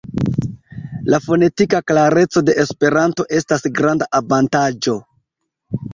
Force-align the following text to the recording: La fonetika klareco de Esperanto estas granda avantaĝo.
La 1.13 1.19
fonetika 1.25 1.81
klareco 1.91 2.43
de 2.47 2.57
Esperanto 2.63 3.27
estas 3.41 3.69
granda 3.81 4.09
avantaĝo. 4.21 5.01